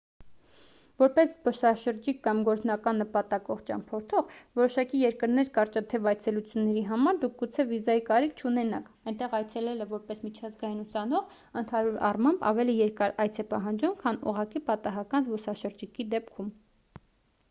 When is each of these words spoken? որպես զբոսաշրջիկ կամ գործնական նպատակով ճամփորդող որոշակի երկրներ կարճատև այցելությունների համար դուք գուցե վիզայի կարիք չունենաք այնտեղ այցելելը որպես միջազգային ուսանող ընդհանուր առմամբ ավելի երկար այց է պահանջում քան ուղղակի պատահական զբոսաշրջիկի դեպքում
որպես 1.01 1.33
զբոսաշրջիկ 1.33 2.21
կամ 2.27 2.39
գործնական 2.47 2.97
նպատակով 3.01 3.59
ճամփորդող 3.67 4.31
որոշակի 4.61 5.01
երկրներ 5.01 5.51
կարճատև 5.59 6.09
այցելությունների 6.13 6.83
համար 6.93 7.21
դուք 7.25 7.37
գուցե 7.43 7.67
վիզայի 7.73 8.03
կարիք 8.09 8.43
չունենաք 8.43 8.89
այնտեղ 9.13 9.37
այցելելը 9.43 9.89
որպես 9.93 10.25
միջազգային 10.31 10.83
ուսանող 10.87 11.39
ընդհանուր 11.63 12.03
առմամբ 12.11 12.45
ավելի 12.55 12.79
երկար 12.83 13.17
այց 13.27 13.41
է 13.47 13.49
պահանջում 13.55 13.97
քան 14.03 14.21
ուղղակի 14.35 14.65
պատահական 14.73 15.29
զբոսաշրջիկի 15.31 16.09
դեպքում 16.19 16.53